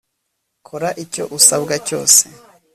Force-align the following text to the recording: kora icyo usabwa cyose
kora 0.67 0.89
icyo 1.03 1.23
usabwa 1.37 1.75
cyose 1.87 2.23